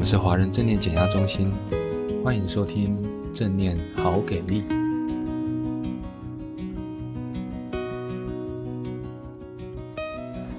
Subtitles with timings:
[0.00, 1.52] 们是华人正念减压中心，
[2.24, 2.96] 欢迎收听
[3.34, 4.64] 正念好给力。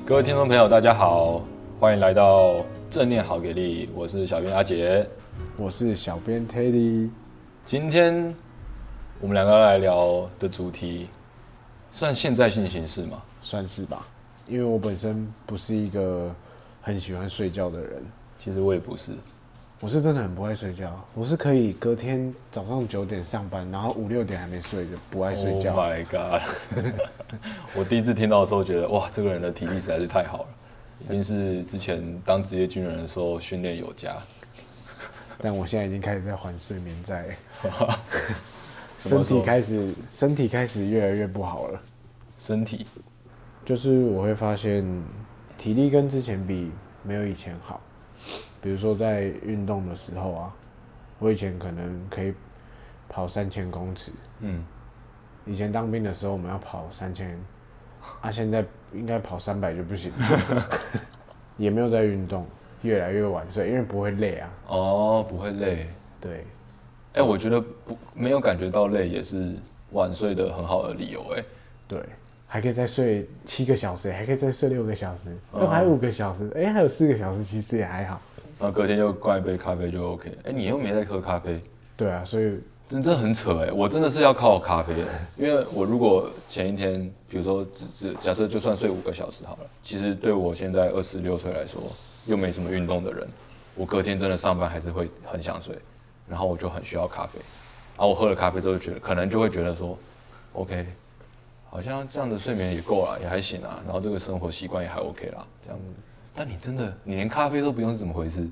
[0.06, 1.42] 各位听众朋友，大家好，
[1.80, 5.10] 欢迎来到正念好给力，我是小编阿杰，
[5.58, 7.10] 我是小编 Teddy。
[7.66, 8.36] 今天
[9.20, 11.08] 我们两个来聊的主题，
[11.92, 13.20] 算现在性形式吗？
[13.42, 14.06] 算是吧，
[14.48, 16.32] 因为我本身不是一个
[16.80, 18.04] 很喜欢睡觉的人。
[18.38, 19.12] 其实我也不是，
[19.82, 21.04] 我是真的很不爱睡觉。
[21.16, 25.74] 我是可以隔天早上九点上班，然后五六点还没睡的，不爱睡觉。
[25.74, 26.42] Oh my god！
[27.76, 30.48] 我第一次听到的时候，觉得哇，这个人的体力实在是太好了，
[31.00, 34.16] 已经是之前当职业军人的时候训练有加。
[35.40, 37.26] 但我现在已经开始在还睡眠债，
[39.00, 41.82] 身体开始身体开始越来越不好了。
[42.38, 42.86] 身体
[43.66, 44.86] 就是我会发现
[45.58, 46.70] 体力跟之前比
[47.02, 47.82] 没有以前好。
[48.62, 50.54] 比如说在运动的时候啊，
[51.20, 52.34] 我以前可能可以
[53.10, 54.64] 跑三千公尺，嗯，
[55.46, 57.38] 以前当兵的时候我们要跑三千，
[58.22, 60.12] 啊，现在应该跑三百就不行，
[61.58, 62.46] 也没有在运动，
[62.84, 64.50] 越来越晚睡，因为不会累啊。
[64.68, 66.46] 哦，不会累，对。
[67.14, 69.56] 哎、欸，我觉得不没有感觉到累也是
[69.92, 71.44] 晚睡的很好的理由，哎，
[71.88, 72.00] 对。
[72.48, 78.22] 还可以再睡七个小时，还可以再睡六个小时，那还有五个小时，哎，还有四个小时，其实也还好。
[78.62, 80.32] 然后隔天就灌一杯咖啡就 OK。
[80.44, 81.60] 哎，你又没在喝咖啡？
[81.98, 91.82] 对啊，所以真的很扯哎，我真的是要靠咖啡的，因为我如果前一天，比如说只只假设就算睡五个小时好了，其实对我现在二十六岁来说，
[92.28, 93.28] 又没什么运动的人，
[93.74, 95.76] 我隔天真的上班还是会很想睡，
[96.30, 97.40] 然后我就很需要咖啡，
[97.98, 99.98] 然后我喝了咖啡之后觉得可能就会觉得说
[100.54, 100.86] ，OK。
[101.74, 103.80] 好像这样的睡眠也够了，也还行啊。
[103.86, 105.48] 然后这个生活习惯也还 OK 啦。
[105.64, 105.80] 这样，
[106.36, 108.48] 但你真的，你连咖啡都不用是怎么回事？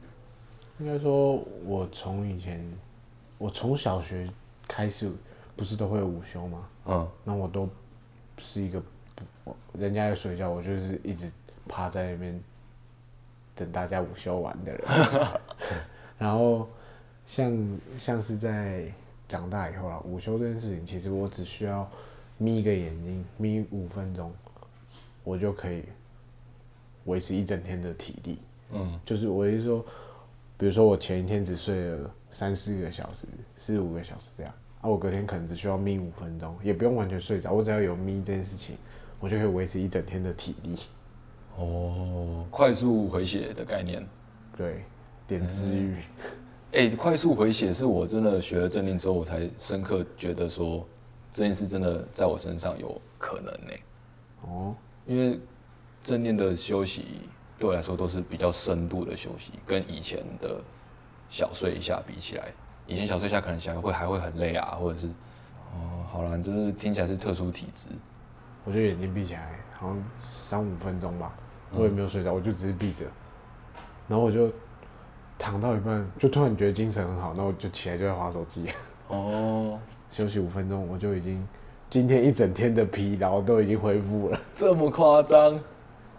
[0.79, 1.35] 应该说，
[1.65, 2.63] 我从以前，
[3.37, 4.29] 我从小学
[4.67, 5.11] 开始，
[5.55, 6.67] 不是都会午休吗？
[6.85, 7.09] 嗯。
[7.23, 7.69] 那我都
[8.37, 8.81] 是一个
[9.43, 11.31] 不，人家要睡觉，我就是一直
[11.67, 12.39] 趴在那边
[13.55, 14.81] 等大家午休完的人。
[16.17, 16.67] 然后
[17.25, 18.91] 像，像像是在
[19.27, 21.89] 长大以后啊，午休这件事情，其实我只需要。
[22.41, 24.33] 眯一个眼睛，眯五分钟，
[25.25, 25.83] 我就可以
[27.09, 28.39] 维持一整天的体力。
[28.71, 29.85] 嗯，就是我意思说，
[30.57, 38.77] 比如说我前一天只睡了三四个小时，四五个小时这样，啊，我隔天可能只需要眯五分钟，也不用完全睡着，我只要有眯这件事情，
[39.19, 40.77] 我就可以维持一整天的体力。
[41.57, 44.07] 哦，快速回血的概念，
[44.55, 44.83] 对，
[45.27, 45.95] 点治愈。
[46.71, 50.87] 哎、欸，快速回血是我真的学了正念之后，我才深刻觉得说。
[51.31, 53.71] 这件事真的在我身上有可能呢，
[54.41, 55.39] 哦，因为
[56.03, 57.05] 正念的休息
[57.57, 60.61] 对我来说都是比较深度的休息，跟以前的
[61.27, 62.45] 小睡一下比起来，
[62.87, 65.07] 以前小睡一下可能起来会还会很累啊，或者是，
[65.73, 67.87] 哦，好了，就是听起来是特殊体质，
[68.65, 71.33] 我就眼睛闭起来，好像三五分钟吧，
[71.71, 73.05] 我也没有睡着，我就只是闭着，
[74.07, 74.51] 然后我就
[75.37, 78.65] 躺到一半，就突然觉得精神很好，然后我就起来就在划手机，
[79.07, 79.79] 哦。
[80.09, 81.47] 休息五分钟，我就已经
[81.87, 84.39] 今天一整天的疲劳都已经恢复了。
[84.55, 85.59] 这么夸张？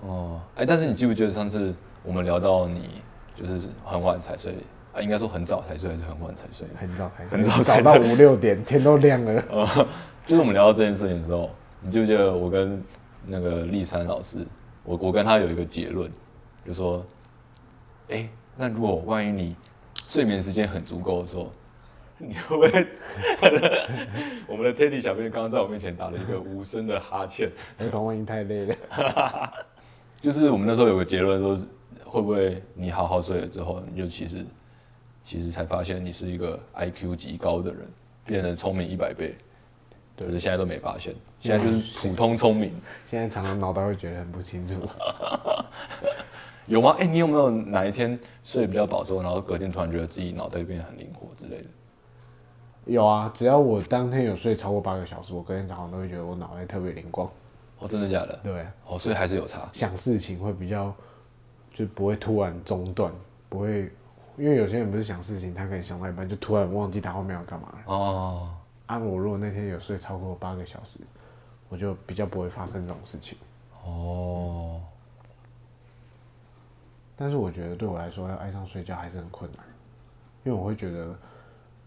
[0.06, 3.02] 哦，哎，但是你记不记得上次我们聊到你
[3.34, 4.54] 就是很晚才睡
[4.92, 5.00] 啊？
[5.00, 6.66] 应该说很早才睡还是很晚才睡？
[6.76, 9.42] 很早才睡，很早，早到五六点，天都亮了。
[9.50, 9.86] 哦，
[10.24, 11.50] 就是我们聊到这件事情的时候，
[11.80, 12.82] 你记不记得我跟
[13.26, 14.46] 那个立山老师，
[14.84, 16.10] 我我跟他有一个结论，
[16.66, 17.04] 就说，
[18.08, 19.56] 哎，那如果万一你
[20.06, 21.52] 睡眠时间很足够的时候。
[22.22, 22.86] 你会不会？
[24.46, 27.50] 我们的 Teddy 小编刚刚在我面前打了一个无声的哈欠。
[27.78, 28.76] 儿童万一太累了。
[30.20, 31.58] 就是我们那时候有个结论说，
[32.04, 34.44] 会不会你好好睡了之后，你就其实
[35.22, 37.80] 其实才发现你是一个 IQ 极高的人，
[38.24, 39.34] 变得聪明一百倍。
[40.16, 42.70] 对，可是现在都没发现，现在就是普通聪明。
[43.06, 44.82] 现在常常脑袋会觉得很不清楚。
[46.66, 46.94] 有吗？
[46.98, 51.64] 哎、欸，你有没有哪一天睡比较饱之后，然后隔天突然觉得自己脑袋变得很灵活之类的？
[52.84, 57.30] 有啊，只要我当天有睡超过八个小时，我隔天早上都会觉得我脑袋特别灵光。
[57.80, 58.38] 哦，真的假的？
[58.44, 59.68] 对，哦，所以还是有差。
[59.72, 60.94] 想事情会比较，
[61.72, 63.12] 就不会突然中断，
[63.48, 63.92] 不会，
[64.36, 67.78] 因为有些人不是想事情，他可以想到一半就突然忘记他后面要干嘛了。
[67.86, 68.54] 哦。
[68.86, 71.00] 按、啊、我如果那天有睡超过八个小时，
[71.68, 73.36] 我就比较不会发生这种事情。
[73.84, 74.80] 哦。
[77.16, 79.64] 但是我觉得对我来说，要爱上睡觉还是很困难，
[80.44, 81.16] 因为我会觉得。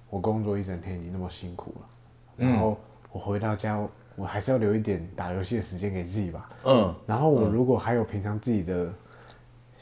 [0.09, 1.87] 我工作一整天已经那么辛苦了，
[2.37, 2.77] 然后
[3.11, 3.83] 我回到家，
[4.15, 6.49] 我还是要留一点打游戏的时间给自己吧。
[6.65, 8.91] 嗯，然后我如果还有平常自己的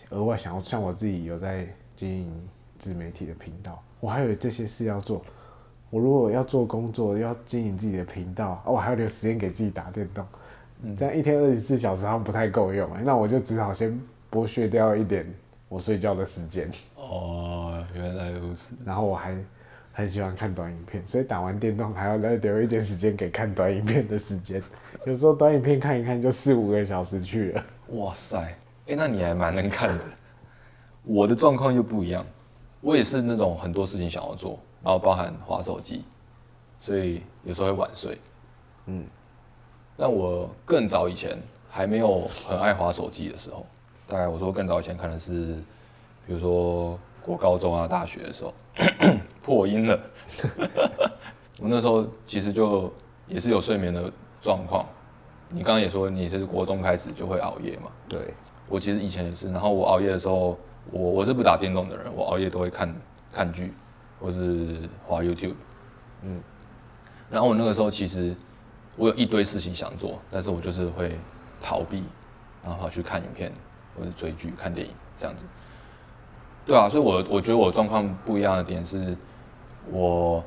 [0.09, 5.21] 额外想要，像我自己有在经营自媒体的频道，我还有这些事要做。
[5.89, 10.25] 我如果要做工作，要经营自己的频道，我还要留时间给自己打电动，
[10.83, 13.99] 嗯、这样一天二十四小时好像不太够用，那我就只好先
[14.31, 15.25] 剥削掉一点
[15.67, 16.71] 我睡觉的时间。
[16.95, 18.73] 哦，原来如此。
[18.85, 19.35] 然后我还
[19.93, 24.61] 很喜欢看短影片，所以打完电动还要再留一点时间给看短影片的时间。
[25.05, 27.63] 有时候短影片看一看就四五个小时去了。
[27.89, 28.38] 哇塞，
[28.88, 30.03] 哎、那你还蛮能看的。
[31.03, 32.25] 我的状况又不一样，
[32.79, 36.05] 我也是那种很多事情想要做，然后包含滑手机，
[36.79, 38.17] 所以有时候会晚睡。
[38.85, 39.05] 嗯，
[39.97, 41.38] 但我更早以前
[41.69, 43.65] 还没有很爱滑手机的时候，
[44.07, 45.55] 大概我说更早以前可能是，
[46.25, 48.53] 比如说过高中啊、大学的时候，
[49.41, 49.99] 破音了。
[51.59, 52.91] 我那时候其实就
[53.27, 54.11] 也是有睡眠的
[54.41, 54.85] 状况。
[55.49, 57.91] 你刚刚也说你是国中开始就会熬夜嘛？
[58.07, 58.33] 对，
[58.67, 60.57] 我其实以前也是，然后我熬夜的时候。
[60.89, 62.93] 我我是不打电动的人，我熬夜都会看
[63.31, 63.71] 看剧，
[64.19, 65.53] 或是滑 YouTube，
[66.23, 66.41] 嗯，
[67.29, 68.35] 然后我那个时候其实
[68.97, 71.15] 我有一堆事情想做，但是我就是会
[71.61, 72.03] 逃避，
[72.63, 73.53] 然后跑去看影片
[73.95, 75.45] 或者追剧、看电影这样子。
[76.65, 79.15] 对啊，所以我我觉得我状况不一样的点是，
[79.89, 80.43] 我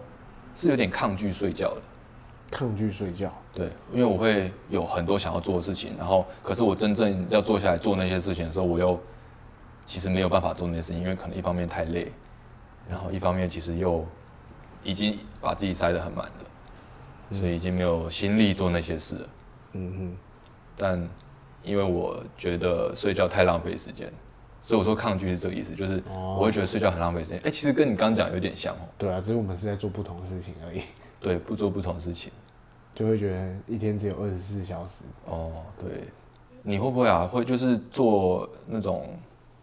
[0.54, 1.81] 是有点抗拒睡觉的，
[2.50, 9.00] 抗拒睡觉，对，因为我会有很多想要做的事情，然后可是我真正要坐下来做那些事情的时候，我又。
[9.86, 12.10] 其实没有办法做那些事情，因为可能一方面太累，
[12.88, 14.02] 然后一方面其实又
[14.82, 16.44] 已经把自己塞得很满了，
[17.28, 19.28] 嗯、所以已经没有心力做那些事了。
[19.72, 20.16] 嗯哼。
[20.75, 21.08] 但
[21.62, 24.10] 因为我觉得睡觉太浪费时间，
[24.64, 27.38] 所以我说抗拒是这个意思，就是我会觉得睡觉很浪费时间。
[27.38, 28.88] 哎、欸，其实跟你刚刚讲有点像哦。
[28.99, 30.82] 对啊，只是我们是在做不同的事情而已。
[31.20, 32.32] 对，不做不同的事情，
[32.94, 35.05] 就会觉得一天只有二十四小时。
[35.26, 36.08] 哦，对。
[36.62, 37.26] 你会不会啊？
[37.26, 39.08] 会就是做那种。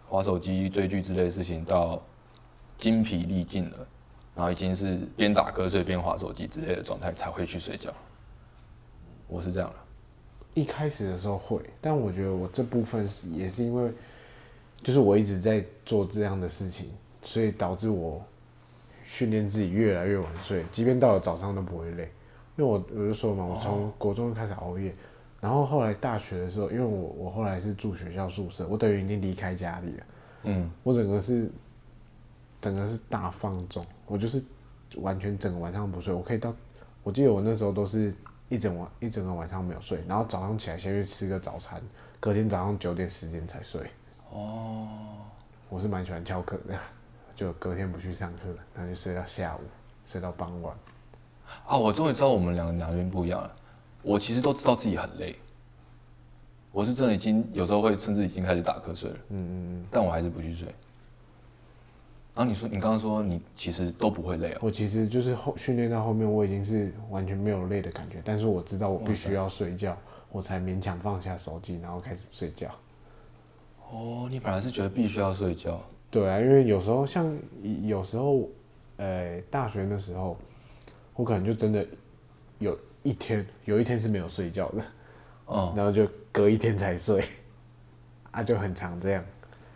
[0.08, 2.04] 划手机、追剧之类的事情到
[2.78, 3.78] 精疲力尽了，
[4.36, 7.94] 然后已经是边打瞌睡边划手机之类的状态才会去睡觉。
[9.30, 9.76] 我是这样的。
[10.54, 13.90] 一开始的时候会，但我觉得我这部分是也是因为，
[14.84, 16.90] 就是我一直在做这样的事情，
[17.22, 18.24] 所以导致我
[19.04, 22.12] 训练自己越来越晚睡，即便到了早上都不会累。
[22.58, 24.94] 因为我我就说嘛，我从国中开始熬夜。
[25.40, 30.04] 然后后来大学的时候，因为我我后来是住学校宿舍，我等于已经离开家里了。
[30.44, 31.50] 嗯，我整个是，
[32.62, 34.44] 整个是大放纵，我就是
[34.98, 36.14] 完全整个晚上不睡。
[36.14, 36.54] 我可以到，
[37.02, 38.14] 我记得我那时候都是
[38.50, 41.82] 一整晚一整个晚上没有睡，然后早上起来先去吃个早餐，
[42.20, 43.82] 隔天早上九点十点才睡。
[44.32, 44.88] 哦，
[45.70, 46.78] 我是蛮喜欢翘课的，
[47.36, 49.60] 就隔天不去上课，然后就睡到下午，
[50.06, 50.76] 睡到傍晚。
[51.66, 53.56] 啊，我终于知道我们两个两边不一样了。
[54.02, 55.36] 我其实都知道自己很累，
[56.72, 60.68] 我是真的已经有时候会甚至已经开始打瞌睡了，嗯嗯嗯，但我还是不去睡。
[62.34, 64.60] 然后你说你刚刚说你其实都不会累啊？
[64.64, 69.96] 我其实就是后训练到后面我已经是完全没有累的感觉，但是我知道我必须要睡觉，
[70.32, 72.72] 我才勉强放下手机，然后开始睡觉。
[73.92, 75.80] 哦，你本来是觉得必须要睡觉？
[76.10, 77.32] 对啊，因为有时候像
[77.84, 78.50] 有时候，
[78.98, 80.38] 呃，大学的时候，
[81.16, 81.86] 我可能就真的
[82.60, 82.78] 有。
[83.04, 84.84] 一天有一天是没有睡觉的，
[85.48, 87.26] 哦，然后就隔一天才睡，
[88.30, 89.26] 啊，就很常这样，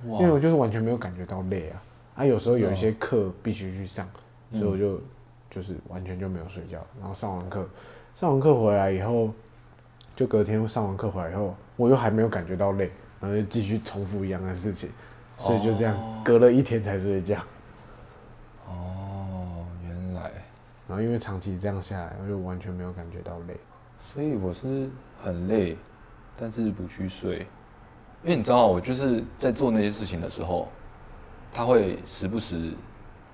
[0.06, 1.84] 因为我就是完全没有感觉到累啊，
[2.18, 4.06] 啊，有时候有一些课必须去上，
[4.52, 5.02] 哦、所以我就
[5.50, 7.68] 就是完全就没有睡觉，然后上完课，
[8.14, 9.31] 上完课回来以后，
[10.16, 14.90] 就隔天上完课回来以后，我又还没有感觉到累，然后就继续重复一样的事情，
[15.38, 17.38] 所以就这样隔了一天才睡觉。
[18.68, 20.31] 哦，原来。
[20.88, 23.57] 然后因为长期这样下来，我就完全没有感觉到累，
[24.00, 24.88] 所以我是
[25.24, 25.76] 很累，
[26.38, 27.40] 但是不去睡，
[28.24, 30.68] 因为你知道，我就是在做那些事情的时候，
[31.52, 32.72] 他会时不时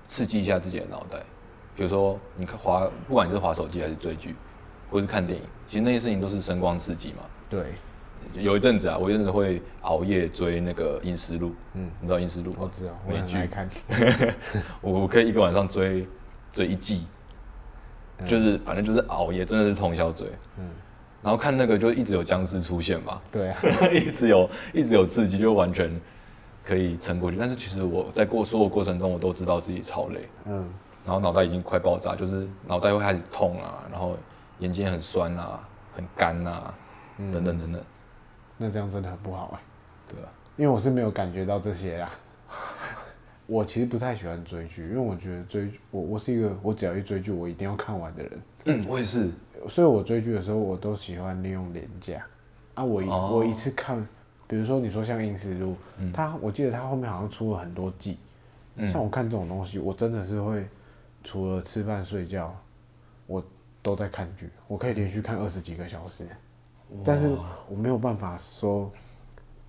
[0.06, 1.18] 刺激一下自己的脑袋，
[1.76, 4.34] 比如说你看滑，不管你是滑手机还是追剧，
[4.90, 7.18] 或是看电影，其实那些事情都是声光刺激嘛。
[7.50, 7.74] 对，
[8.34, 12.60] 有一阵子啊，我有一阵子会熬夜追那个《阴尸路》，嗯，你知道《阴尸路》吗？
[12.62, 13.68] 我知道，美剧看，
[14.80, 16.06] 我 我可以一个晚上追
[16.50, 17.06] 追一季。
[18.24, 20.28] 就是反正就是熬夜，真的是通宵追。
[20.56, 20.70] 嗯，
[21.22, 23.20] 然后看那个就一直有僵尸出现嘛。
[23.32, 23.58] 对啊，
[23.92, 25.90] 一直有一直有刺激，就完全
[26.62, 27.36] 可以撑过去。
[27.36, 30.20] 但是其实我在过所有过程中，我都知道自己超累。
[30.44, 30.64] 嗯，
[31.04, 34.16] 然后脑袋已经快爆炸，就是脑袋会开始痛啊，然后
[34.60, 35.60] 眼睛很酸啊，
[35.96, 36.72] 很干啊，
[37.18, 37.82] 嗯、等等等等。
[38.62, 40.14] 那这样真的很不好哎、欸。
[40.14, 42.10] 对啊，因为我是没有感觉到这些啊。
[43.46, 48.42] 我其实不太喜欢追剧，因为我觉得追我我是一个我只要一追剧我一定要看完的人。
[48.66, 49.30] 嗯，我也是。
[49.68, 52.24] 所以我追剧的时候，我都喜欢利用廉价
[52.74, 52.84] 啊。
[52.84, 54.06] 我一、哦、我一次看，
[54.46, 55.76] 比如说你说像《阴尸路》，
[56.12, 58.18] 他我记得他后面好像出了很多季，
[58.76, 60.66] 嗯、像我看这种东西，我真的是会
[61.22, 62.54] 除了吃饭睡觉，
[63.26, 63.44] 我
[63.82, 66.26] 都在看剧，我可以连续看二十几个小时，
[67.04, 67.30] 但是
[67.68, 68.90] 我没有办法说，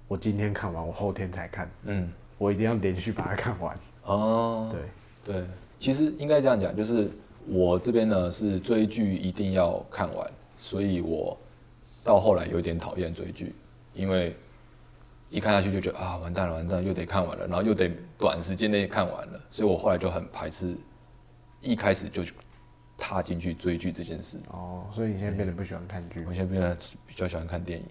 [0.08, 3.78] 我今天看完，我后天才看，嗯，我一定要连续把它看完。
[4.04, 5.34] 哦，对。
[5.36, 5.48] 对，
[5.80, 7.10] 其实应该这样讲，就是
[7.48, 11.38] 我这边呢是追剧一定要看完，所以我
[12.04, 13.56] 到后来有点讨厌追剧，
[13.94, 14.36] 因为。
[15.30, 17.90] 一看下去就觉得啊，完蛋了，完蛋了，又得看完了，然后又得
[18.20, 20.76] 短时间内看完了，所以我后来就很排斥，
[21.60, 22.22] 一开始就
[22.98, 24.40] 踏进去追剧这件事。
[24.50, 26.24] 哦，所以你现在变得不喜欢看剧？
[26.28, 27.86] 我现在变得比较喜欢看电影。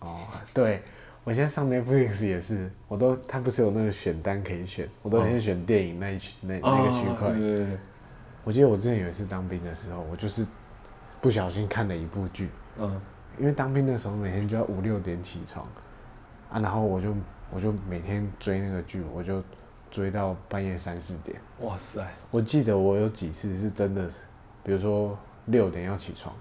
[0.00, 0.18] 哦，
[0.52, 0.82] 对，
[1.24, 7.30] 我现在上 Netflix 也是，我都它不是有那个选单可以选，我都先选电影那一区、哦、那那个区块。
[7.30, 7.78] 对对对。
[8.44, 10.46] 我记得我之前有一次当兵的时候，我就是
[11.20, 12.50] 不小心看了一部剧。
[12.78, 13.00] 嗯。
[13.38, 15.66] 因为当兵的时候每天就要五六点起床。
[16.50, 17.14] 啊，然后我就
[17.50, 19.42] 我就每天追那个剧，我就
[19.90, 21.40] 追到半夜三四点。
[21.60, 22.06] 哇塞！
[22.30, 24.08] 我记得我有几次是真的，
[24.64, 25.16] 比如说
[25.46, 26.34] 六点要起床，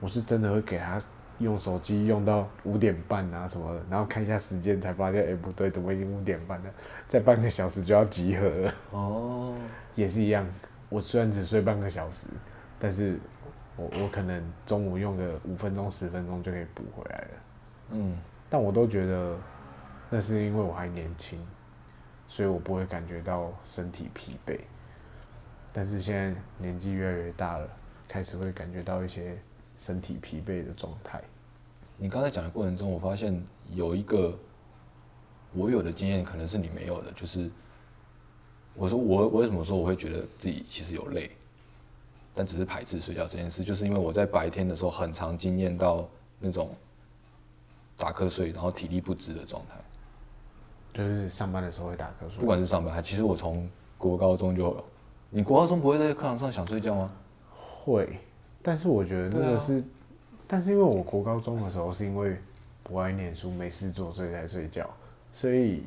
[0.00, 1.00] 我是真的会给他
[1.38, 6.70] 用手机用到五点半啊什么的，然后看一下时间才发现，哎不对，怎么已经五点半了？
[7.08, 8.74] 再半个小时就要集合了。
[8.90, 9.54] 哦，
[9.94, 10.46] 也是一样。
[10.88, 12.28] 我虽然只睡半个小时，
[12.78, 13.18] 但是
[13.76, 17.28] 我我可能中午用个五分钟十分钟就可以补回来了。
[17.92, 18.18] 嗯。
[18.52, 19.36] 但我都觉得，
[20.10, 21.38] 那是因为我还年轻，
[22.26, 24.58] 所以我不会感觉到身体疲惫。
[25.72, 27.68] 但是现在年纪越来越大了，
[28.08, 29.38] 开始会感觉到一些
[29.76, 31.22] 身体疲惫的状态。
[31.96, 34.36] 你刚才讲的过程中，我发现有一个
[35.52, 37.50] 我有的经验，可能是你没有的，就是
[38.74, 41.30] 我说我我为什么说我会觉得自己其实有累，
[42.34, 46.08] 但只是排斥睡觉这件事，就是因为我在白天的时候很常经验到
[46.38, 46.74] 那种。
[47.96, 49.74] 打瞌睡，然后体力不支的状态，
[50.94, 52.40] 就是上班的时候会打瞌睡。
[52.40, 54.84] 不管是上班，还其实我从国高中就有。
[55.32, 57.10] 你国高中不会在课堂上想睡觉吗？
[57.54, 58.18] 会，
[58.60, 59.84] 但是我觉得那个是，啊、
[60.48, 62.36] 但是因为我国高中的时候是因为
[62.82, 64.90] 不爱念书，没事做，所以才睡觉。
[65.32, 65.84] 所以，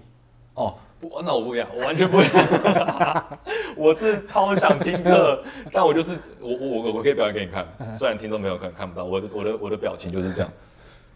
[0.54, 0.76] 哦，
[1.26, 3.40] 那我不一样，我完全不一样。
[3.76, 10.50] 我是超想听课，但我就是我我我可以表演给你看，虽然听众没有可能看不到，我的我的我的表情就是这样。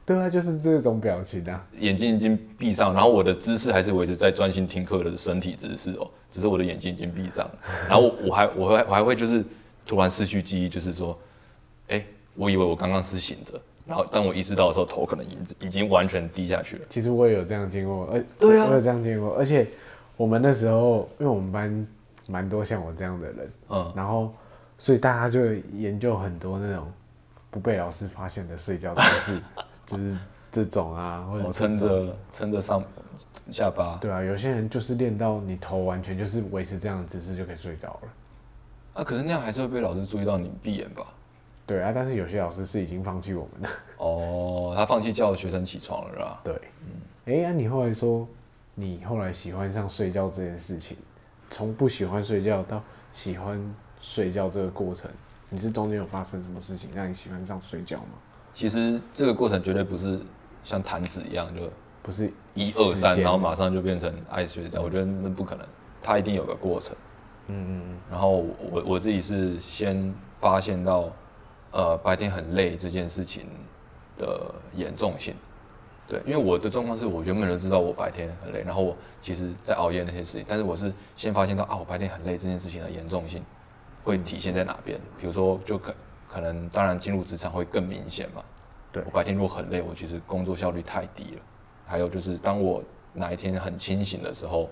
[0.07, 7.59] 对啊，就是这种表情啊，眼睛已经闭上，然后我的姿势还是维持在专心听课的身体姿势哦，只是我的眼睛已经闭上了，
[7.89, 9.43] 然后我我还我还我还会就是
[9.85, 11.19] 突然失去记忆，就是说，
[11.89, 12.01] 哎，
[12.35, 16.85] 我以为我刚刚是醒着，然后当我意识到的时候，头可能已已经完全低下去了。
[16.89, 19.67] 其实我也有这样经过，而，对啊，我有这样经过，而且
[20.15, 21.87] 我们那时候，因为我们班
[22.29, 24.33] 蛮多像我这样的人，嗯，然后
[24.77, 26.89] 所以大家就研究很多那种
[27.49, 29.41] 不被老师发现的睡觉姿势。
[29.88, 30.20] 就是
[30.51, 32.84] 这种啊，或者撑着撑着上
[33.50, 33.98] 下巴。
[34.00, 38.10] 对啊，有些人就是练到你头完全就是维持这样的姿势就可以睡着了。
[38.94, 41.08] 啊，可是那样还是会被老师注意到你闭眼吧？
[41.65, 43.70] 对啊，但是有些老师是已经放弃我们了。
[43.98, 46.41] 哦，他放弃叫学生起床了，是吧？
[46.44, 46.91] 对，嗯。
[47.25, 48.27] 哎、欸，那、啊、你后来说，
[48.74, 50.96] 你后来喜欢上睡觉这件事情，
[51.50, 55.12] 从不喜欢睡觉到喜欢睡觉这个过程，
[55.50, 58.13] 你是中间有发生什么事情让你喜欢上睡觉吗？
[58.57, 60.19] 其实这个过程绝对不是
[60.63, 61.61] 像弹指一样，就
[62.01, 64.81] 不是一二三，然后马上就变成爱睡觉。
[64.81, 65.63] 我觉得那不可能，
[66.01, 66.95] 它一定有个过程。
[67.49, 67.97] 嗯嗯嗯。
[68.09, 70.11] 然后我我自己是先
[70.41, 71.07] 发现到，
[71.69, 73.45] 呃，白天很累这件事情
[74.17, 75.35] 的严重性。
[76.07, 83.43] 对，因为我的状况是我原本就知道我白天很累，然后我其实在熬夜那些事情，但是我是先发现到啊，我白天很累这件事情的严重性
[84.03, 84.99] 会体现在哪边？
[85.21, 85.93] 比如说就可。
[86.27, 88.43] 可能当然进入职场会更明显嘛。
[88.91, 91.41] 对，我白天如果很累，我其实工作效率太低了。
[91.86, 94.69] 还有就是当我哪一天很清醒的时候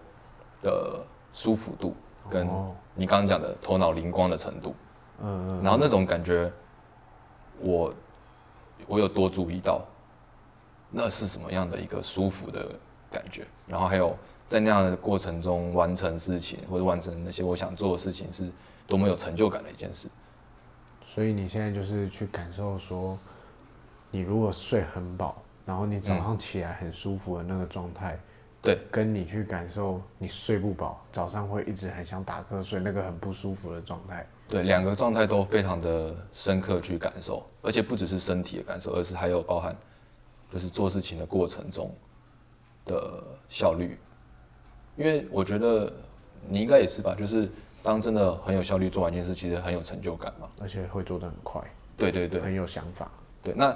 [0.62, 1.02] 的
[1.34, 1.96] 舒服度，
[2.30, 2.48] 跟
[2.94, 4.76] 你刚刚讲的头脑灵光的程度，
[5.22, 6.52] 嗯，然后那种感觉，
[7.60, 7.94] 我
[8.88, 9.82] 我有多注意到，
[10.90, 12.68] 那是什么样的一个舒服的
[13.12, 13.46] 感觉？
[13.68, 14.16] 然后还有
[14.48, 18.50] 在那样的过程中完成事情或者完成那些我想做的事情，是
[18.88, 20.10] 多么有成就感的一件事。
[21.16, 23.18] 所以你现在就是去感受说，
[24.12, 28.20] 你如果睡很饱，然后你早上起来很舒服的那个状态，
[28.62, 39.74] 对，跟你去感受你睡不饱，早上会一直很想打瞌睡，那个很不舒服的状态，对，两个状态都非常的深刻去感受，而且不只是身体的感受，而是还有包含，
[40.52, 41.96] 就是做事情的过程中
[42.84, 43.98] 的效率，
[44.98, 45.90] 因为我觉得
[46.46, 47.50] 你应该也是吧，就是。
[47.86, 51.62] 当真的很有效率做完一件事，其实很有成就感嘛，而且会做得很快。
[51.96, 53.10] 对对对，很有想法。
[53.44, 53.74] 对，那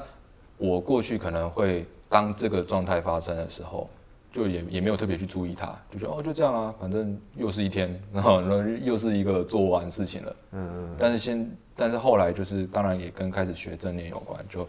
[0.57, 3.87] 我过去可能会当这个状态发生的时候，
[4.31, 10.35] 就也也没有特别去注意它，就觉得哦就这样啊，反正又是一天，然后然后又是一个做完事情了。
[10.53, 10.95] 嗯嗯。
[10.97, 14.67] 但是先，但是后来就是当然也跟开始学正念有关，就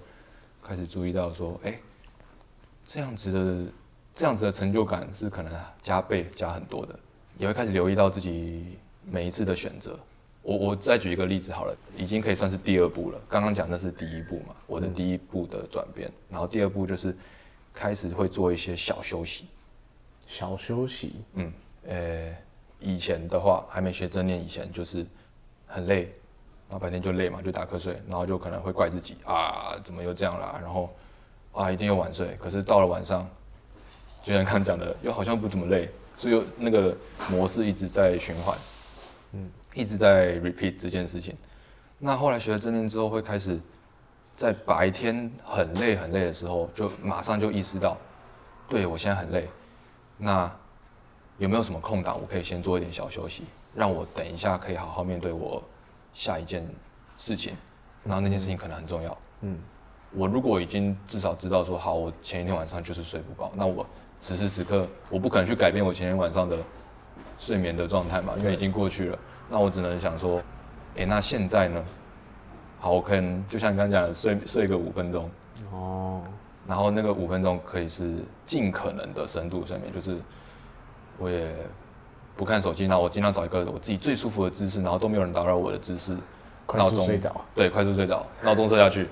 [0.63, 1.81] 开始注意到说，哎，
[2.87, 3.73] 这样子的
[4.13, 6.99] 这样子的成就感是可能加倍加很多的，
[7.39, 9.99] 也会开始留意到自己每一次的选择。
[10.43, 13.19] 我我再举一个例子好了，已经可以算是第二步了。
[13.29, 17.15] 刚刚讲的是第一步嘛，我的第一步的转变，嗯、然后第二步就是。
[17.73, 19.47] 开始会做一些小休息，
[20.27, 21.53] 小休息，嗯，
[21.87, 22.37] 呃，
[22.81, 25.07] 以前的话还没学正念以前就是
[25.69, 26.13] 很累，
[26.69, 30.91] 然后白天就累嘛，就打瞌睡，然后就可能会怪自己啊，怎么又这样啦，然后
[31.53, 32.37] 啊，一定又晚睡。
[32.41, 33.27] 可是到了晚上，
[34.25, 36.95] 就像刚刚讲的，又好像不怎么累，所以那个
[37.31, 38.59] 模式一直在循环，
[39.33, 41.37] 嗯，一直在 repeat 这件事情。
[41.99, 43.59] 那后来学了正念之后，会开始。
[44.37, 47.95] 在白天很累很累的时候，就马上就意识到，
[48.67, 49.47] 对，我现在很累，
[50.17, 50.51] 那
[51.37, 53.43] 有没有什么空档，我可以先做一点小休息，
[53.75, 55.63] 让我等一下可以好好面对我
[56.15, 56.67] 下一件
[57.19, 57.53] 事情，
[58.03, 59.19] 然后那件事情可能很重要。
[59.43, 59.59] 嗯，
[60.13, 63.85] 我如果已经至少知道说，好，我前一天晚上就是睡不饱，那我
[64.19, 66.57] 此时此刻我不可能去改变我前天晚上的
[67.41, 69.19] 睡眠的状态嘛，因为已经过去了。
[69.49, 70.43] 那我只能想说，
[70.97, 71.83] 诶，那现在呢？
[72.79, 75.31] 好，我可能就像你刚刚讲的，睡睡个五分钟，
[75.73, 76.23] 哦，
[76.69, 80.17] 然后那个五分钟可以是尽可能的深度睡眠，就是
[81.19, 81.51] 我也
[82.37, 86.17] 不看手机，然后我尽量找一个我自己最舒服的姿势，然后都没有人打扰我的姿势，
[86.67, 89.09] 快速睡着，对，快速睡着，闹钟设下去，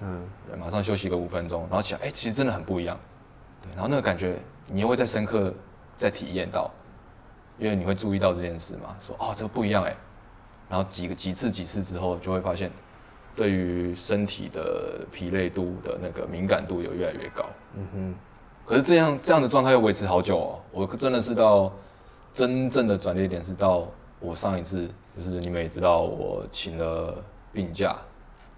[0.00, 0.22] 嗯，
[0.58, 2.98] 马上休息个五分钟，然后起来，哎，其实真的很不一样，
[3.62, 5.52] 对，然后那个感觉你又会再深刻
[5.96, 6.70] 再体验到，
[7.58, 9.96] 因为你会注意到这件事嘛，说哦，这个不一样哎，
[10.68, 12.70] 然后几个几次几次之后就会发现。
[13.36, 17.44] 对于身体的疲累度的那个敏感度有越来越高。
[17.74, 18.14] 嗯哼。
[18.64, 20.60] 可是这样这样的状态又维持好久哦。
[20.70, 21.72] 我真的是到
[22.32, 23.88] 真正的转捩点是到
[24.20, 27.12] 我上一次，就是你们也知道我请了
[27.52, 27.96] 病假，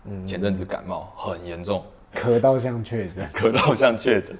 [0.04, 1.82] 嗯，前阵子感冒很严重，
[2.14, 4.36] 咳到像确诊， 咳到像确诊。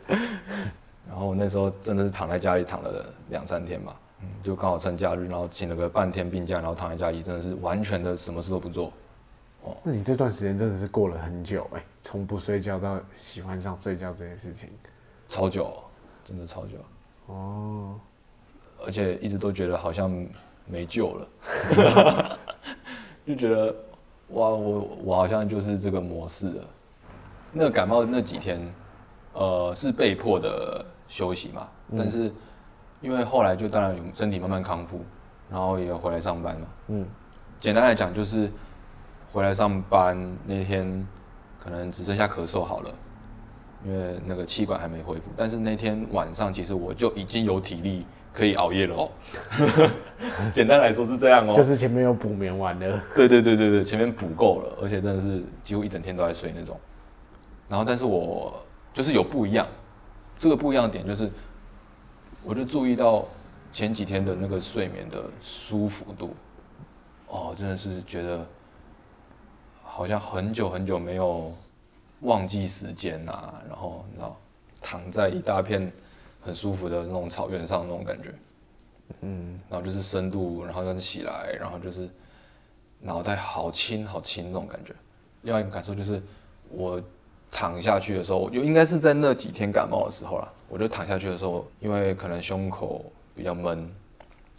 [1.09, 8.93] 然后我那时候真的是躺在家里躺了两三天嘛，嗯，就刚好趁假日，然后请了个半天病假，然后躺在家里真的是完全的什么事都不做。
[9.63, 9.77] 哦。
[9.83, 14.71] 那你这段时间真的是过了很久哎，从不睡觉到喜欢上睡觉这件事情，
[15.29, 15.73] 超久，
[16.25, 16.77] 真的超久。
[17.27, 17.99] 哦，
[18.85, 20.11] 而且一直都觉得好像
[20.65, 22.39] 没救了，
[23.27, 23.75] 就觉得
[24.29, 26.65] 哇，我我好像就是这个模式了。
[27.53, 28.61] 那个感冒那几天，
[29.33, 32.33] 呃，是被迫的休息嘛，但是
[33.01, 35.05] 因为后来就当然有身体慢慢康复，
[35.51, 37.07] 然后也回来上班嘛，嗯，
[37.59, 38.51] 简单来讲就是。
[39.33, 41.07] 回来上班那天，
[41.63, 42.91] 可能只剩下咳嗽好了，
[43.85, 45.31] 因为那个气管还没恢复。
[45.37, 49.11] 但是那天晚上，其实我就已经有体力可以熬夜了哦。
[50.51, 52.99] 简单来说是这样哦，就是前面有补眠完了。
[53.15, 56.79] 对对对对对，前面补够了，而且真的是几乎一整天都在睡那种。
[57.69, 59.67] 然后，但是我就是有不一样，
[60.39, 61.31] 这个不一样的点就是，
[62.47, 63.27] 我就注意到
[63.73, 66.35] 前几天的那个睡眠的舒服度，
[67.27, 68.47] 哦，真的是觉得。
[69.83, 71.51] 好像很久很久没有
[72.21, 74.37] 忘记时间呐、啊，然后你知道
[74.79, 75.91] 躺在一大片
[76.39, 78.35] 很舒服的那种草原上那种感觉，
[79.23, 82.11] 嗯，然后就是深度，然后再起来，然后就是
[83.01, 84.95] 脑袋好轻好轻那种感觉。
[85.41, 86.23] 另外一个感受就是
[86.69, 87.03] 我
[87.51, 93.89] 躺下去的时候，就应该是在那几天感冒的时候啦，我就躺下去的时候，因为可能胸口比较闷，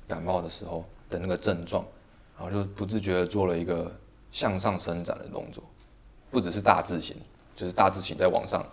[0.07, 1.85] 感冒的时候的那个症状，
[2.37, 3.91] 然后就不自觉的做了一个。
[4.29, 5.63] 向上伸展的动作，
[6.29, 7.15] 不只是大字型，
[7.55, 8.63] 就是大字型在往上，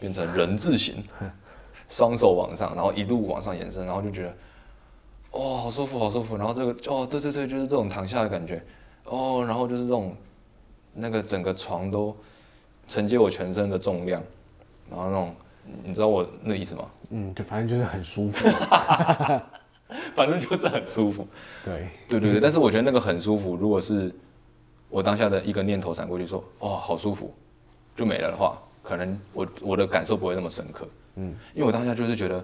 [0.00, 1.02] 变成人字形，
[1.88, 4.34] 双手往上，然后一路往上延伸，然后就觉得，
[5.30, 6.36] 哦，好舒服，好舒服。
[6.36, 8.60] 然后这个，哦，对对对，就是这种躺下的感觉，
[9.04, 10.14] 哦，然后就是这种，
[10.92, 12.14] 那个整个床都
[12.88, 14.20] 承接我全身的重量，
[14.90, 15.34] 然后那种，
[15.84, 16.84] 你知道我那意思吗？
[17.10, 18.48] 嗯，就反正就是很舒服，
[20.14, 21.26] 反正就是很舒服。
[21.64, 24.14] 对，对对对，但是我觉得那个很舒服，如果是。
[24.90, 27.34] 我当下的一个念头闪过去，说：“哦，好舒服，
[27.94, 30.88] 就没了的话，可能我我的感受不会那么深刻。
[31.16, 32.42] 嗯，因为我当下就是觉得，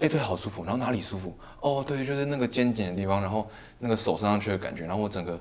[0.00, 0.64] 哎，对，好舒服。
[0.64, 1.32] 然后哪里舒服？
[1.60, 5.40] 哦，对，就是那个肩颈的地方，然后那个手伸上去的感觉，然后我整个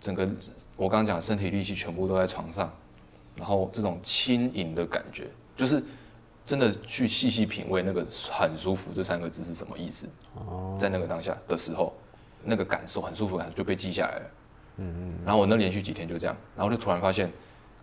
[0.00, 0.28] 整个
[0.76, 2.72] 我刚刚讲身体力气全部都在床上，
[3.34, 5.82] 然后这种轻盈的感觉，就是
[6.44, 10.06] 真的去细细品味那个很舒服这三个字是什么意思。
[10.34, 11.92] 哦，在那个当下的时候，
[12.42, 14.30] 那个感受很舒服，感受就被记下来了。”
[14.76, 17.30] 嗯嗯，然后我那连续几天就这样，然后就突然发现，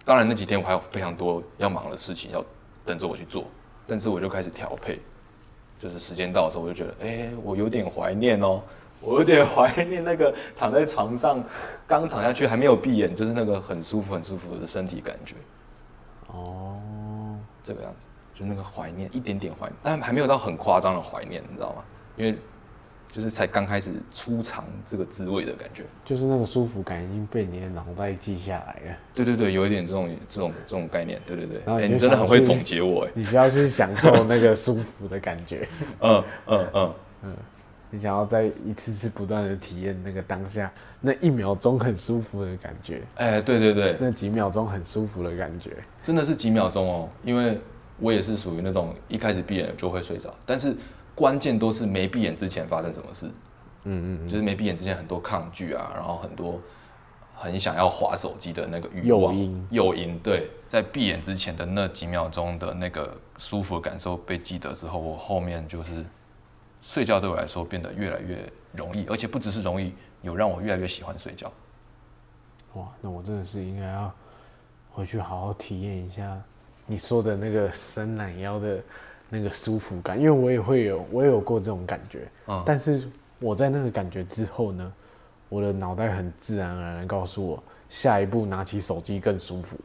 [0.04, 2.44] 当然那几天我还有非常多要忙的事情要
[2.86, 3.46] 等着我去做，
[3.88, 5.00] 但是我就开始调配，
[5.80, 8.62] 就是时间到的时候，我就觉得，哎、欸，我有点怀念哦，
[9.00, 11.42] 我有点怀念那个躺在床上，
[11.88, 15.36] 刚躺下去还没有闭眼，就是那个很舒服、很舒服的身体感觉。
[16.28, 16.78] 哦，
[17.64, 21.84] 这个样子，就那个怀念，一点点怀念，但还没有到很夸张的怀念，你知道吗？
[22.18, 22.38] 因为。
[23.14, 28.98] 就是才刚开始初尝这个滋味的感觉，就是那个舒服感已经被你的脑袋记下来了。
[29.14, 31.22] 对对对，有一点这种这种这种概念。
[31.26, 33.12] 对对对，然后你，、欸、你真的很会总结我哎。
[33.14, 35.68] 你需要去享受那个舒服的感觉。
[36.00, 37.36] 嗯嗯嗯嗯，
[37.90, 43.02] 你想要再一次次不断的体验那个当下那一秒钟很舒服的感觉。
[43.16, 47.10] 哎、欸，对对对，那几秒钟很舒服的感觉，真的是几秒钟哦。
[47.26, 47.60] 因为
[48.02, 50.76] 我也是属于那种一开始闭眼就会睡着，但是。
[51.14, 53.28] 关键都是没闭眼之前发生什么事，
[53.84, 56.60] 嗯嗯，就是没闭眼之前很多抗拒啊，然后很多
[57.36, 59.36] 很想要划手机的那个欲望，
[59.70, 66.04] 诱因，对，在闭眼之前的那几秒钟的那个舒服的感受被记得之后，我后面就是
[66.82, 71.52] 睡觉对我来说变得越来越容易，而且不只是容易，有让我越来越喜欢睡觉。
[72.74, 74.12] 哇，那我真的是应该要
[74.90, 76.42] 回去好好体验一下
[76.92, 78.84] 你说的那个伸懒腰的。
[79.34, 82.30] 那个舒服感，因为我也会有，我也有过这种感觉。
[82.48, 84.94] 嗯，但是我在那个感觉之后呢，
[85.48, 89.78] 我的脑袋很自然而然告诉我，下一步拿起手机更舒服。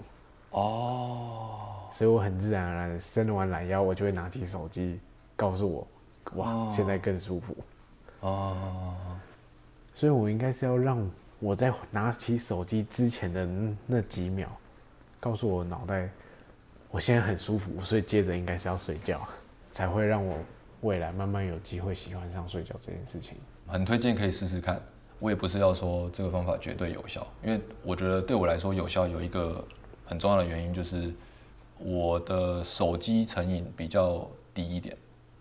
[0.51, 4.99] 哦，所以我很自然而然伸完懒腰，我就会拿起手机，
[5.37, 5.87] 告诉我，
[6.35, 7.57] 哇，哦，现在更舒服。
[8.23, 8.97] 哦，
[9.95, 13.49] 所以我应该是要让我在拿起手机之前的
[13.87, 14.49] 那几秒，
[15.21, 16.11] 告诉我脑袋。
[16.97, 19.21] 我现在很舒服，所以接着应该是要睡觉，
[19.71, 20.35] 才会让我
[20.81, 23.37] 未来慢慢有机会喜欢上睡觉这件事情。
[23.67, 24.81] 很推荐可以试试看。
[25.19, 29.63] 我也不是要说这个方法绝对有效，因为我觉得对我来说有效有一个
[30.07, 31.13] 很重要的原因就是
[31.77, 34.97] 我的手机成瘾比较低一点。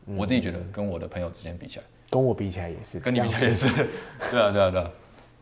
[0.07, 3.69] 我自己觉得跟我的朋友之间比起来，跟我比起来也是，跟你比起来也是。
[4.29, 4.91] 对啊对啊对啊，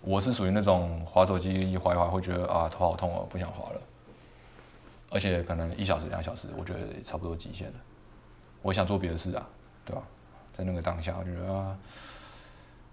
[0.01, 3.81] 我是属于那种滑手机一滑一滑会觉得啊头好痛哦，不想滑了。
[5.13, 7.73] 而且可能一小时、两小时，我觉得也差不多极限了。
[8.63, 9.47] 我想做别的事啊，
[9.85, 10.01] 对吧？
[10.57, 11.77] 在那个当下，我觉得啊，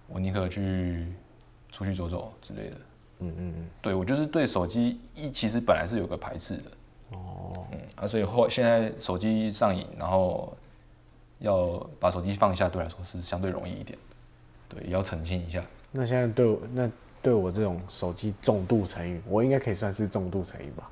[0.07, 1.07] 我宁可去
[1.73, 2.77] 出去走走之类的。
[3.21, 3.71] 嗯嗯嗯。
[3.81, 6.71] 对，我就是对手机一其实本来是有个排斥的。
[7.13, 7.67] 哦。
[7.73, 10.55] 嗯啊，所以后现在手机上瘾，然后
[11.39, 13.99] 要把手机放下，对来说是相对容易一点。
[14.69, 15.65] 对，也要澄清一下。
[15.91, 16.91] 那现在对我那
[17.23, 20.91] 对我这种手机重度成瘾，我应该可以算是重度成瘾吧？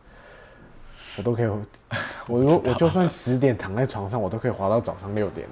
[1.19, 1.47] 我都可以，
[2.29, 5.49] 我如我就算十点躺在床上，我都可以滑到早上六点。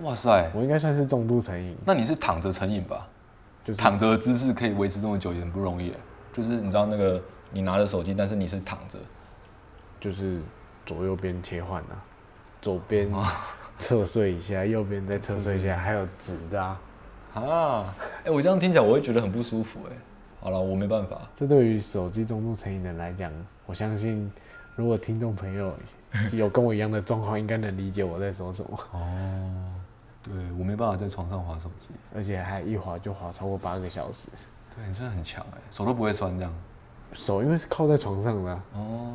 [0.00, 1.76] 哇塞，我应该算是重度成瘾。
[1.86, 3.08] 那你是躺着成瘾吧？
[3.64, 5.94] 就是躺着的姿势可以维持这么久也很不容易。
[6.32, 8.98] 就是你知道那个你拿着手机，但是你是躺着，
[10.00, 10.40] 就是
[10.84, 12.02] 左右边切换啊，
[12.60, 13.10] 左边
[13.78, 16.80] 侧睡一下， 右边再侧睡一下，还有直的啊。
[17.34, 19.96] 啊，哎，我这样听起来我会觉得很不舒服哎。
[20.40, 21.16] 好了，我没办法。
[21.36, 23.32] 这对于手机中度成瘾的人来讲，
[23.64, 24.30] 我相信。
[24.74, 25.74] 如果听众朋友
[26.32, 28.78] 有跟我一样的状况，应该能理解我在说什么。
[28.92, 29.72] 哦，
[30.22, 34.28] 对，我没办法在床上滑手机，而且还一滑就滑超过八个小时。
[34.74, 36.54] 对，你真的很强哎，手都不会酸这样。
[37.12, 38.64] 手因为是靠在床上的啊。
[38.72, 39.12] 哦，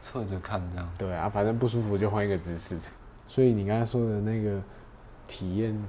[0.00, 0.92] 侧着看这样。
[0.98, 2.76] 对啊，反正不舒服就换一个姿势。
[3.28, 4.60] 所以你刚才说的那个
[5.28, 5.80] 体验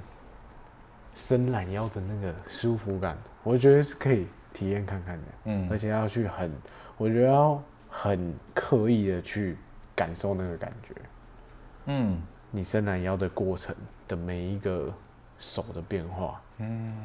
[1.12, 5.24] 伸懒腰的那个舒服感，我觉得是可以体验看看的。
[5.46, 6.52] 嗯，而且要去很，
[6.96, 7.60] 我觉得要。
[7.88, 9.56] 很刻意的去
[9.94, 10.94] 感受那个感觉，
[11.86, 13.74] 嗯，你伸懒腰的过程
[14.06, 14.92] 的每一个
[15.38, 16.96] 手的变化，嗯，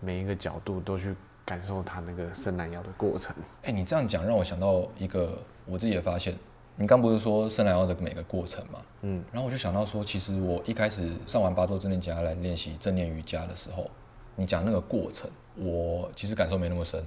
[0.00, 3.34] 每一个角度都去感受它那个伸懒腰的过程。
[3.62, 6.34] 哎，你这样讲让我想到一个我自己的发现。
[6.76, 8.80] 你刚不是说伸懒腰的每个过程吗？
[9.02, 13.88] 嗯，然后我就想到说，其实我一开始上完八周正念家来练习正念瑜伽的时候，
[14.34, 17.00] 你讲那个过程，我其实感受没那么深，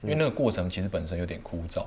[0.00, 1.84] 因为那个过程其实本身有点枯燥。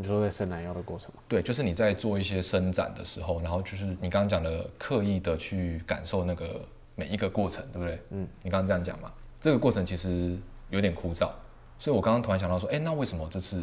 [0.00, 1.20] 你说在伸懒腰的过程吗？
[1.26, 8.00] 对，就是你在做一些伸展的时候，然后就是你刚刚讲的刻意的去感受那个每一个过程，对不对？
[8.10, 10.38] 嗯，你刚刚这样讲嘛，这个过程其实
[10.70, 11.32] 有点枯燥，
[11.80, 13.60] 所以我刚刚突然想到说，哎，那为什么这次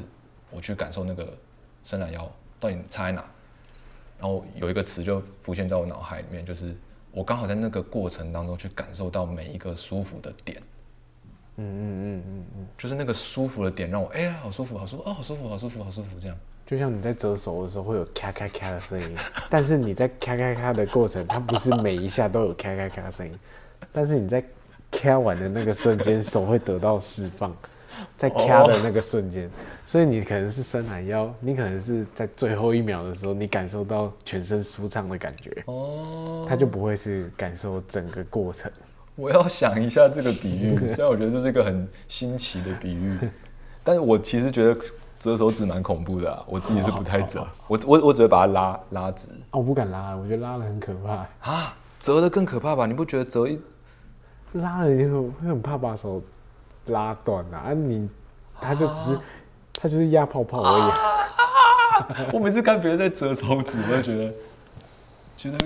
[0.51, 1.25] 我去感受那个
[1.85, 3.23] 伸懒腰到底差在哪？
[4.19, 6.75] 然后有一个词就浮现在我脑海里面，就是
[7.11, 10.61] 我刚好在那个过程当中去感受到每一个舒服的点。
[11.57, 19.15] 嗯嗯嗯嗯嗯，就是那个舒服的点让我哎呀好舒服好舒服哦好舒服好舒服好舒服这样，就像你在折手的时候会有咔咔咔的声音，
[19.49, 23.39] 但是你在咔咔咔的过程，它不是每一下都有咔咔咔的声音，
[23.93, 24.43] 但是你在
[24.91, 27.55] 咔完的那个瞬间手会得到释放，
[28.17, 29.49] 在咔的那个瞬间，
[29.85, 35.63] 所以你可能是伸懒腰，你可能是在最后一秒的时候，你感受到全身舒畅的感觉。
[35.67, 38.71] 哦，它就不会是感受整个过程。
[39.15, 43.17] 我要想一下这个比喻， 虽然我觉得这是一个很新奇的比喻，
[43.83, 44.77] 但是我其实觉得
[45.19, 49.29] 折手指蛮恐怖的啊，我自己是不太折，我我我只会把它拉拉直。
[49.51, 52.85] 啊，我不敢拉，我觉得拉了很可怕啊，折的更可怕吧？
[52.85, 53.59] 你不觉得折一
[54.53, 56.21] 拉了以后会很怕把手
[56.87, 57.67] 拉断啊？
[57.67, 58.09] 啊，你
[58.59, 59.19] 他就只是
[59.73, 60.93] 他就是压泡泡而已。
[62.33, 64.33] 我每次看别人在折手指，我就觉得
[65.37, 65.57] 觉得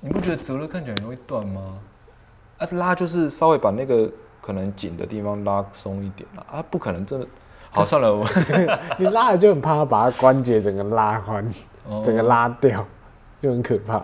[0.00, 1.78] 你不觉得折了看起来容易断吗？
[2.64, 7.26] 啊，拉就是稍微把那个可能紧的地方拉松一点啊，不可能真的。
[7.70, 8.24] 好，算了，我
[8.98, 11.44] 你拉了就很怕把它关节整个拉宽，
[11.88, 12.86] 哦、整个拉掉，
[13.40, 13.98] 就很可怕。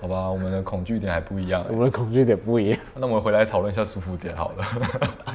[0.00, 1.64] 好吧，我们的恐惧点还不一样。
[1.68, 2.78] 我们的恐惧点不一样。
[2.96, 4.64] 那我们回来讨论一下舒服点好了。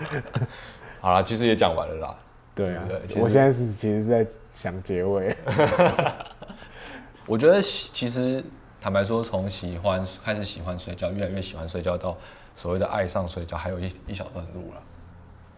[0.99, 2.15] 好了，其实也讲完了啦。
[2.53, 5.33] 对啊，对我现在是其实是在想结尾。
[7.25, 8.43] 我觉得其实。
[8.87, 12.15] 坦白说，从喜欢开始喜欢睡觉，越来越喜欢睡觉，到
[12.55, 14.81] 所谓的爱上睡觉，还有一一小段路了。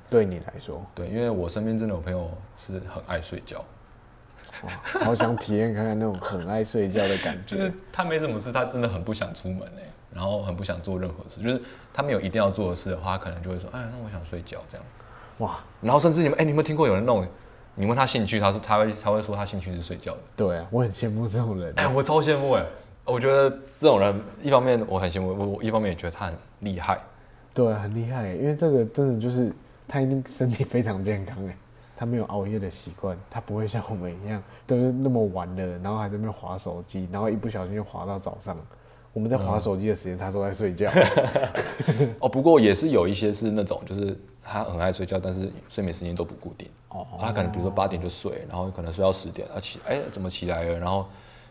[0.10, 3.64] 对你来说，对，因为我身边真的有朋友是很爱睡觉，
[4.64, 4.72] 哇，
[5.06, 7.54] 好想体验看看那种很爱睡觉的感觉。
[7.56, 11.62] 就是他没什么事，他真的很不想出门哎，然后很不想做任何事，就是
[11.94, 14.84] 他没有一定要做的事的话，他可能就会说，哎，那我想睡觉这样。
[15.38, 17.28] 哇，然后甚至你们，哎，你有没有听过有人那种，
[17.76, 20.20] 你问他兴趣，他说他会他会说他兴趣是睡觉的。
[20.36, 22.66] 对啊，我很羡慕这种人，哎，我超羡慕哎。
[23.10, 27.00] 我觉得这种人，一方面我很羡慕，我我一方面也觉得他很厉害。
[27.54, 29.52] 对，很厉害，因为这个真的就是
[29.88, 31.58] 他一定身体非常健康哎，
[31.98, 38.56] 他没有熬夜的习惯，他不会像我们一样都是那么晚了，然后还在那边滑手机，然后一不小心就滑到早上。
[39.12, 40.92] 我们在滑手机的时间，他都在睡觉。
[42.20, 46.70] 哦，不过也是有一些是那种，就是他很爱睡觉，但是睡眠时间都不固定。
[46.90, 51.08] 哦，他可能比如说八点就睡，然后可能睡到十点，他起哎怎么起来了，然后。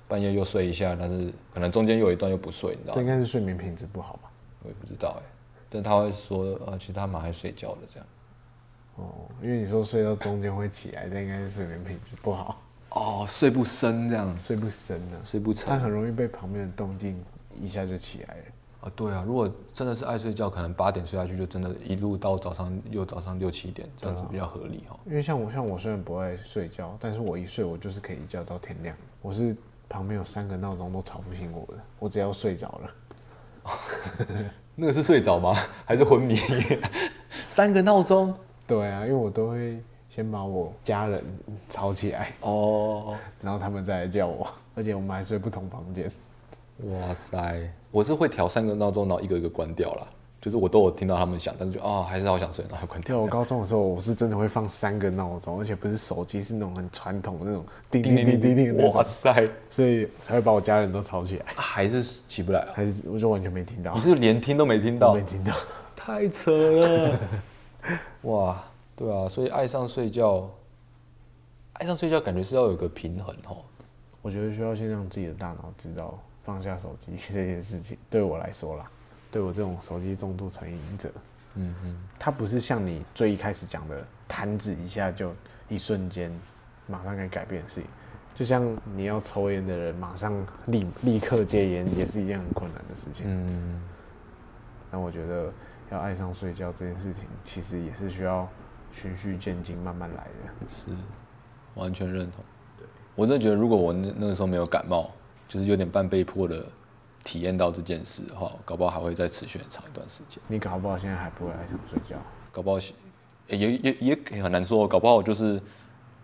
[0.08, 2.94] 半夜又睡一下，但是可能中间又有一段又不睡，你知道吗？
[2.94, 4.30] 这应该是睡眠品质不好吧？
[4.62, 5.22] 我也不知道哎，
[5.68, 8.06] 但他会说啊，其实他蛮爱睡觉的这样。
[8.96, 9.04] 哦，
[9.42, 12.60] 因为你说睡到中间会起来，这应该是睡眠品质不好。
[12.90, 15.68] 哦，睡不深这样，睡不深啊，睡不沉。
[15.68, 17.22] 他很容易被旁边的动静
[17.60, 18.42] 一下就起来了。
[18.80, 24.98] 啊，对啊，如果真的是爱睡觉，可能八点睡下去，就真的一路到早上又早上六七点，这样子比较合理哈。
[25.04, 28.96] 因为像我像我虽然不爱睡觉，但是我一睡我就是可以一觉到天亮。
[29.20, 29.54] 我是。
[29.88, 32.90] 旁边有三个闹钟都吵不醒我的，我只要睡着了。
[34.74, 35.56] 那个是睡着吗？
[35.84, 36.36] 还是昏迷？
[37.48, 38.34] 三个闹钟？
[38.66, 41.24] 对啊，因为我都会先把我家人
[41.68, 46.10] 吵起来哦，然后他们再来叫我，而且我们还睡不同房间。
[46.84, 50.06] 哇塞，我是会调三个闹钟，然后一个一个关掉了。
[50.40, 53.18] 就是我都有听到他们响，但是就啊、哦，还是好想睡，然后关掉。
[53.18, 58.90] 我高中的时候，我是真的会放三个闹钟，而且不是手机，是那种很传统的那种叮叮叮叮叮。
[58.90, 59.48] 哇塞！
[59.68, 61.46] 所以才会把我家人都吵起来。
[61.56, 63.92] 还是起不来，还是我就完全没听到。
[63.94, 65.12] 你是连听都没听到？
[65.12, 65.52] 没听到，
[65.96, 67.18] 太扯了。
[68.22, 70.48] 哇，对啊，所以爱上睡觉，
[71.72, 73.56] 爱上睡觉，感觉是要有个平衡哦。
[74.22, 78.88] 我觉得需要先让自己的大脑知道放下手机这件事情，对我来说啦。
[79.30, 81.10] 对我这种手机重度成瘾者，
[81.54, 85.34] 嗯嗯，它不是像你最一开始讲的弹指一下就
[85.68, 86.32] 一瞬间
[86.86, 87.84] 马上可以改变的事情，
[88.34, 90.34] 就像你要抽烟的人马上
[90.66, 93.26] 立立刻戒烟也是一件很困难的事情。
[93.26, 93.82] 嗯，
[94.90, 95.52] 那我觉得
[95.90, 98.48] 要爱上睡觉这件事情，其实也是需要
[98.90, 100.68] 循序渐进慢慢来的。
[100.68, 100.90] 是，
[101.74, 102.42] 完全认同。
[102.78, 105.10] 对，我真的觉得如果我那那个时候没有感冒，
[105.46, 106.64] 就是有点半被迫的。
[107.28, 110.42] 体验到这件事的话，搞不好还会再持续很长一段时间。
[110.46, 112.16] 你搞不好现在还不会爱上睡觉，
[112.50, 112.78] 搞不好
[113.48, 114.88] 也也也也很难说。
[114.88, 115.60] 搞不好就是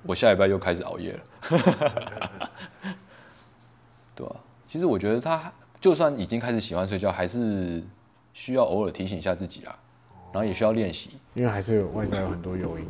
[0.03, 1.21] 我下礼拜又开始熬夜了。
[4.17, 4.37] 对啊，
[4.67, 7.85] 其实我觉得他就算已经开始喜欢睡觉，还是
[8.33, 9.79] 需要偶尔提醒一下自己啦，
[10.33, 12.87] 然后也需要练习，因为还是有外在有很多诱因。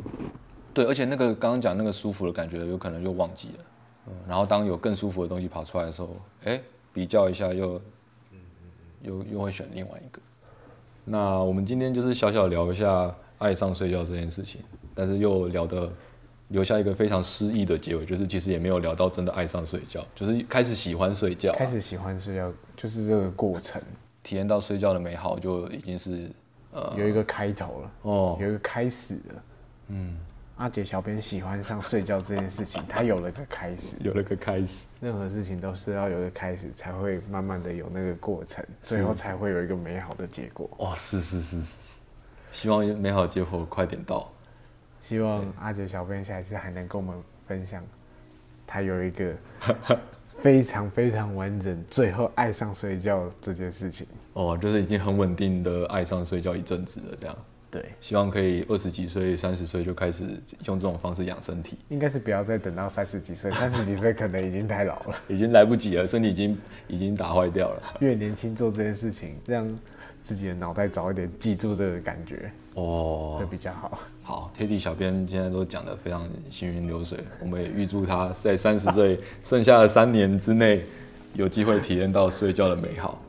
[0.73, 3.63] 对，而且那个刚刚讲那个舒服的感觉，有可能又忘记了。
[4.07, 6.61] 嗯，然后当有更舒服的东西跑出来的时候，哎，
[6.93, 7.81] 比较一下又。
[9.05, 10.19] 又又会选另外一个，
[11.03, 14.61] 那我们今天就是小小聊一下爱上睡觉这件事情，
[14.93, 15.89] 但是又聊的
[16.47, 23.81] 留下一个非常诗意的结尾，就是其实也没有聊到真的爱上睡觉，就是开始喜欢睡觉，开始喜欢睡觉，就是这个过程，
[24.23, 26.29] 体验到睡觉的美好就已经是
[26.71, 29.43] 呃有一个开头了哦，有一个开始了，
[29.89, 30.17] 嗯。
[30.57, 34.85] 阿杰小编喜欢上睡觉这件事情，他有了个开始， 有了个开始。
[35.01, 40.69] 任何事情都是要有个开始，才会慢慢的有那个过程，最后才会有一个美好的结果。
[40.77, 41.99] 哦，是是是是，
[42.53, 44.31] 希望美好结果快点到。
[45.01, 47.83] 希望阿杰小编下一次还能跟我们分享，
[48.65, 49.35] 他有一个
[50.33, 54.07] 非常非常完整，最后爱上睡觉这件事情。
[54.33, 57.37] 哦，就是已经很稳定的爱上睡觉一阵子了，这样。
[57.71, 60.23] 对，希望可以二十几岁、三十岁就开始
[60.65, 61.77] 用这种方式养身体。
[61.89, 67.83] 应该是不要再等到三十几岁，三十几岁可能已经太老了， 已经来不及了，身体已经已经打坏掉了。
[67.99, 69.67] 越年轻做这件事情，让
[70.23, 73.99] 自己的脑袋早一点记住这个感觉，哦，会比较好。
[74.23, 80.83] 好，贴地小编现在都讲得非常行云流水，我们也预祝他在三十岁剩下的三年之内，
[81.33, 83.21] 有机会体验到睡觉的美好。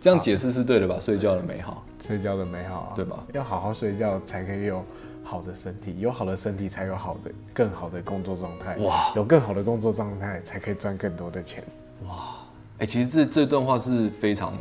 [0.00, 0.98] 这样解释是对的吧？
[0.98, 3.24] 睡觉的美好，睡觉的美好啊，对吧？
[3.32, 4.84] 要好好睡觉才可以有
[5.22, 8.76] 好的身体，有好的身体才有好的、更好的工作状态。
[8.78, 11.62] 哇，有更好的工作状态才可以赚更多的钱。
[12.08, 12.38] 哇，
[12.78, 14.54] 哎，其实这这段话是非常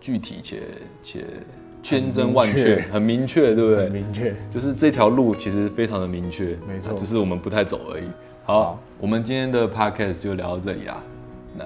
[0.00, 0.62] 具体且
[1.02, 1.24] 且
[1.82, 3.88] 千真万确，很明确，对不对？
[3.88, 8.04] 明确，就是这条路其实非常的明确，没错，只是我们不太走而已。
[8.44, 11.02] 好，我们今天的 podcast 就聊到这里啦。
[11.56, 11.64] 那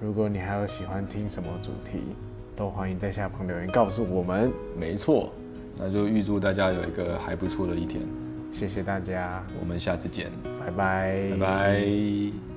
[0.00, 2.00] 如果你还有喜欢听什么主题？
[2.60, 4.52] 都欢迎在下方留言告诉我们。
[4.78, 5.32] 没错，
[5.78, 8.02] 那就预祝大家有一个还不错的一天。
[8.52, 12.49] 谢谢大家，我们下次见，拜拜，拜拜。